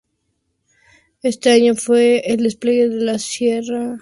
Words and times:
Ese 1.21 1.51
año, 1.51 1.75
fue 1.75 2.21
el 2.25 2.37
despegue 2.41 2.89
de 2.89 2.95
la 3.05 3.17
carrera 3.19 3.61
de 3.61 3.63
Santos. 3.63 3.99